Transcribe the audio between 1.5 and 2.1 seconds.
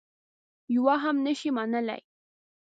منلای.